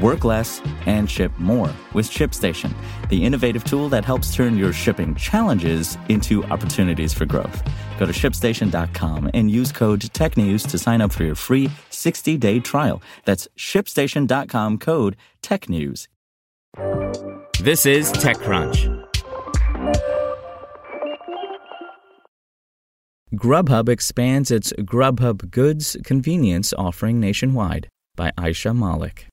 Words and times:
Work 0.00 0.24
less 0.24 0.62
and 0.86 1.10
ship 1.10 1.32
more 1.38 1.70
with 1.92 2.08
ShipStation, 2.08 2.72
the 3.10 3.22
innovative 3.24 3.64
tool 3.64 3.88
that 3.90 4.04
helps 4.04 4.34
turn 4.34 4.56
your 4.56 4.72
shipping 4.72 5.14
challenges 5.14 5.98
into 6.08 6.42
opportunities 6.44 7.12
for 7.12 7.26
growth. 7.26 7.62
Go 7.98 8.06
to 8.06 8.12
shipstation.com 8.12 9.30
and 9.34 9.50
use 9.50 9.70
code 9.70 10.00
TechNews 10.00 10.66
to 10.70 10.78
sign 10.78 11.00
up 11.02 11.12
for 11.12 11.24
your 11.24 11.34
free 11.34 11.70
60 11.90 12.38
day 12.38 12.58
trial. 12.58 13.02
That's 13.24 13.46
shipstation.com 13.58 14.78
code 14.78 15.16
TechNews. 15.42 16.08
This 17.60 17.84
is 17.84 18.10
TechCrunch. 18.12 19.08
Grubhub 23.34 23.88
expands 23.88 24.50
its 24.50 24.72
Grubhub 24.74 25.50
Goods 25.50 25.96
convenience 26.04 26.72
offering 26.76 27.20
nationwide 27.20 27.88
by 28.16 28.30
Aisha 28.38 28.76
Malik. 28.76 29.26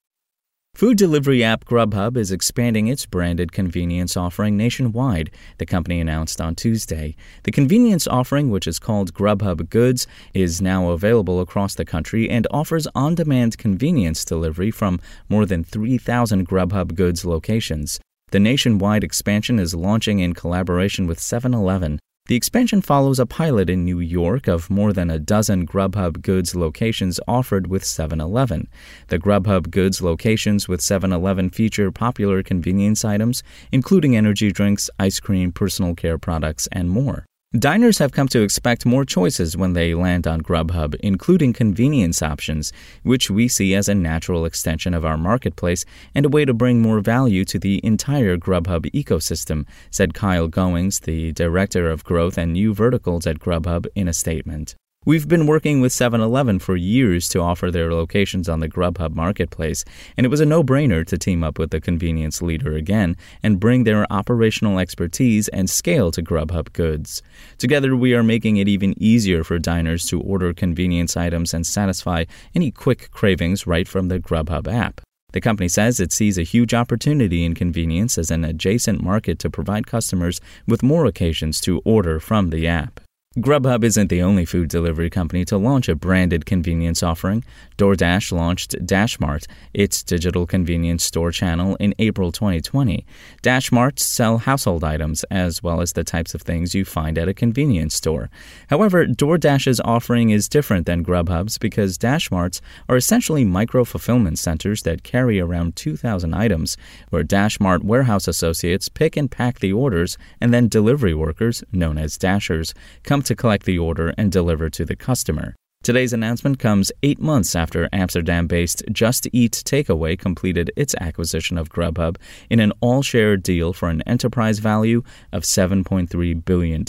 Food 0.79 0.97
delivery 0.97 1.43
app 1.43 1.65
Grubhub 1.65 2.15
is 2.15 2.31
expanding 2.31 2.87
its 2.87 3.05
branded 3.05 3.51
convenience 3.51 4.15
offering 4.15 4.55
nationwide, 4.55 5.29
the 5.57 5.65
company 5.65 5.99
announced 5.99 6.39
on 6.39 6.55
Tuesday. 6.55 7.17
The 7.43 7.51
convenience 7.51 8.07
offering, 8.07 8.49
which 8.49 8.65
is 8.65 8.79
called 8.79 9.13
Grubhub 9.13 9.69
Goods, 9.69 10.07
is 10.33 10.61
now 10.61 10.91
available 10.91 11.41
across 11.41 11.75
the 11.75 11.83
country 11.83 12.29
and 12.29 12.47
offers 12.49 12.87
on 12.95 13.15
demand 13.15 13.57
convenience 13.57 14.23
delivery 14.23 14.71
from 14.71 15.01
more 15.27 15.45
than 15.45 15.65
3,000 15.65 16.47
Grubhub 16.47 16.95
Goods 16.95 17.25
locations. 17.25 17.99
The 18.31 18.39
nationwide 18.39 19.03
expansion 19.03 19.59
is 19.59 19.75
launching 19.75 20.19
in 20.19 20.33
collaboration 20.33 21.07
with 21.07 21.19
7 21.19 21.53
Eleven. 21.53 21.99
The 22.29 22.35
expansion 22.35 22.83
follows 22.83 23.17
a 23.17 23.25
pilot 23.25 23.71
in 23.71 23.83
New 23.83 23.99
York 23.99 24.47
of 24.47 24.69
more 24.69 24.93
than 24.93 25.09
a 25.09 25.17
dozen 25.17 25.65
Grubhub 25.65 26.21
Goods 26.21 26.53
locations 26.53 27.19
offered 27.27 27.65
with 27.65 27.83
7 27.83 28.21
Eleven. 28.21 28.67
The 29.07 29.17
Grubhub 29.17 29.71
Goods 29.71 29.99
locations 29.99 30.67
with 30.67 30.79
7 30.79 31.11
Eleven 31.11 31.49
feature 31.49 31.91
popular 31.91 32.43
convenience 32.43 33.03
items, 33.03 33.41
including 33.71 34.15
energy 34.15 34.51
drinks, 34.51 34.91
ice 34.99 35.19
cream, 35.19 35.51
personal 35.51 35.95
care 35.95 36.19
products, 36.19 36.67
and 36.71 36.91
more. 36.91 37.25
Diners 37.57 37.97
have 37.97 38.11
come 38.11 38.27
to 38.27 38.43
expect 38.43 38.85
more 38.85 39.03
choices 39.03 39.57
when 39.57 39.73
they 39.73 39.95
land 39.95 40.27
on 40.27 40.41
Grubhub, 40.41 40.93
including 40.99 41.51
convenience 41.51 42.21
options, 42.21 42.71
which 43.01 43.31
we 43.31 43.47
see 43.47 43.73
as 43.73 43.89
a 43.89 43.95
natural 43.95 44.45
extension 44.45 44.93
of 44.93 45.03
our 45.03 45.17
marketplace 45.17 45.83
and 46.13 46.27
a 46.27 46.29
way 46.29 46.45
to 46.45 46.53
bring 46.53 46.79
more 46.79 46.99
value 46.99 47.43
to 47.45 47.57
the 47.57 47.83
entire 47.83 48.37
Grubhub 48.37 48.91
ecosystem, 48.91 49.65
said 49.89 50.13
Kyle 50.13 50.47
Goings, 50.47 50.99
the 50.99 51.31
Director 51.31 51.89
of 51.89 52.03
Growth 52.03 52.37
and 52.37 52.53
New 52.53 52.71
Verticals 52.71 53.25
at 53.25 53.39
Grubhub, 53.39 53.87
in 53.95 54.07
a 54.07 54.13
statement. 54.13 54.75
We've 55.09 55.27
been 55.27 55.47
working 55.47 55.81
with 55.81 55.91
7 55.91 56.21
Eleven 56.21 56.59
for 56.59 56.75
years 56.75 57.27
to 57.29 57.39
offer 57.39 57.71
their 57.71 57.91
locations 57.91 58.47
on 58.47 58.59
the 58.59 58.69
Grubhub 58.69 59.15
marketplace, 59.15 59.83
and 60.15 60.23
it 60.23 60.29
was 60.29 60.39
a 60.39 60.45
no 60.45 60.63
brainer 60.63 61.03
to 61.07 61.17
team 61.17 61.43
up 61.43 61.57
with 61.57 61.71
the 61.71 61.81
convenience 61.81 62.43
leader 62.43 62.75
again 62.75 63.17
and 63.41 63.59
bring 63.59 63.85
their 63.85 64.05
operational 64.13 64.77
expertise 64.77 65.47
and 65.47 65.67
scale 65.67 66.11
to 66.11 66.21
Grubhub 66.21 66.73
goods. 66.73 67.23
Together, 67.57 67.95
we 67.95 68.13
are 68.13 68.21
making 68.21 68.57
it 68.57 68.67
even 68.67 68.93
easier 69.01 69.43
for 69.43 69.57
diners 69.57 70.05
to 70.09 70.21
order 70.21 70.53
convenience 70.53 71.17
items 71.17 71.55
and 71.55 71.65
satisfy 71.65 72.25
any 72.53 72.69
quick 72.69 73.09
cravings 73.09 73.65
right 73.65 73.87
from 73.87 74.09
the 74.09 74.19
Grubhub 74.19 74.71
app. 74.71 75.01
The 75.31 75.41
company 75.41 75.69
says 75.69 75.99
it 75.99 76.13
sees 76.13 76.37
a 76.37 76.43
huge 76.43 76.75
opportunity 76.75 77.43
in 77.43 77.55
convenience 77.55 78.19
as 78.19 78.29
an 78.29 78.45
adjacent 78.45 79.01
market 79.01 79.39
to 79.39 79.49
provide 79.49 79.87
customers 79.87 80.39
with 80.67 80.83
more 80.83 81.07
occasions 81.07 81.59
to 81.61 81.81
order 81.83 82.19
from 82.19 82.51
the 82.51 82.67
app. 82.67 82.99
Grubhub 83.37 83.83
isn't 83.83 84.07
the 84.07 84.23
only 84.23 84.43
food 84.43 84.69
delivery 84.69 85.11
company 85.11 85.45
to 85.45 85.55
launch 85.55 85.87
a 85.87 85.93
branded 85.93 86.47
convenience 86.47 87.03
offering. 87.03 87.43
DoorDash 87.77 88.31
launched 88.31 88.71
DashMart, 88.87 89.45
its 89.71 90.01
digital 90.01 90.47
convenience 90.47 91.03
store 91.03 91.29
channel, 91.29 91.75
in 91.75 91.93
April 91.99 92.31
2020. 92.31 93.05
DashMarts 93.43 93.99
sell 93.99 94.39
household 94.39 94.83
items 94.83 95.23
as 95.25 95.61
well 95.61 95.79
as 95.79 95.93
the 95.93 96.03
types 96.03 96.33
of 96.33 96.41
things 96.41 96.73
you 96.73 96.83
find 96.83 97.19
at 97.19 97.27
a 97.27 97.33
convenience 97.35 97.93
store. 97.93 98.31
However, 98.67 99.05
DoorDash's 99.05 99.79
offering 99.85 100.31
is 100.31 100.49
different 100.49 100.87
than 100.87 101.05
Grubhub's 101.05 101.59
because 101.59 101.99
DashMarts 101.99 102.61
are 102.89 102.97
essentially 102.97 103.45
micro 103.45 103.85
fulfillment 103.85 104.39
centers 104.39 104.81
that 104.81 105.03
carry 105.03 105.39
around 105.39 105.75
2,000 105.75 106.33
items, 106.33 106.77
where 107.11 107.23
DashMart 107.23 107.83
warehouse 107.83 108.27
associates 108.27 108.89
pick 108.89 109.15
and 109.15 109.29
pack 109.29 109.59
the 109.59 109.71
orders, 109.71 110.17
and 110.41 110.51
then 110.51 110.67
delivery 110.67 111.13
workers, 111.13 111.63
known 111.71 111.99
as 111.99 112.17
Dashers, 112.17 112.73
come 113.03 113.18
come 113.19 113.23
to 113.25 113.35
collect 113.35 113.65
the 113.65 113.77
order 113.77 114.13
and 114.17 114.31
deliver 114.31 114.69
to 114.69 114.85
the 114.85 114.95
customer. 114.95 115.53
Today's 115.83 116.13
announcement 116.13 116.57
comes 116.57 116.89
eight 117.03 117.19
months 117.19 117.53
after 117.53 117.89
Amsterdam 117.91 118.47
based 118.47 118.81
Just 118.93 119.27
Eat 119.33 119.61
Takeaway 119.65 120.17
completed 120.17 120.71
its 120.77 120.95
acquisition 121.01 121.57
of 121.57 121.67
Grubhub 121.67 122.15
in 122.49 122.61
an 122.61 122.71
all 122.79 123.01
share 123.01 123.35
deal 123.35 123.73
for 123.73 123.89
an 123.89 124.01
enterprise 124.03 124.59
value 124.59 125.03
of 125.33 125.43
$7.3 125.43 126.45
billion. 126.45 126.83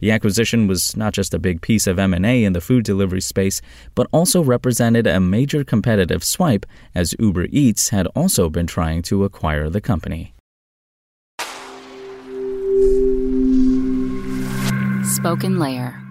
The 0.00 0.10
acquisition 0.10 0.66
was 0.66 0.94
not 0.96 1.14
just 1.14 1.32
a 1.32 1.38
big 1.38 1.62
piece 1.62 1.86
of 1.86 1.98
M&A 1.98 2.44
in 2.44 2.52
the 2.52 2.60
food 2.60 2.84
delivery 2.84 3.22
space, 3.22 3.62
but 3.94 4.06
also 4.12 4.42
represented 4.42 5.06
a 5.06 5.18
major 5.18 5.64
competitive 5.64 6.22
swipe 6.22 6.66
as 6.94 7.14
Uber 7.18 7.46
Eats 7.50 7.88
had 7.88 8.06
also 8.08 8.50
been 8.50 8.66
trying 8.66 9.00
to 9.02 9.24
acquire 9.24 9.70
the 9.70 9.80
company. 9.80 10.34
SpokenLayer. 15.18 16.07